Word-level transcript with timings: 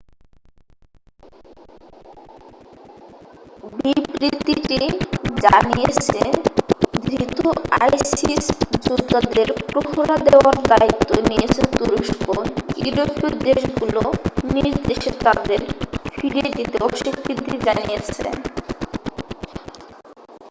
বিবৃতিটি 3.75 4.79
জানিয়েছে 5.43 6.21
ধৃত 7.03 7.39
আইসিস 7.81 8.45
যোদ্ধাদের 8.85 9.47
প্রহরা 9.67 10.17
দেওয়ার 10.25 10.55
দায়িত্ব 10.71 11.09
নিয়েছে 11.29 11.61
তুরস্ক 11.77 12.25
ইউরোপীয় 12.79 13.31
দেশগুলো 13.47 14.01
নিজ 14.53 14.75
দেশে 14.87 15.11
তাদের 15.25 15.61
ফিরিয়ে 16.13 16.43
নিতে 16.47 16.77
অস্বীকৃতি 16.87 17.53
জানিয়েছে 17.65 18.25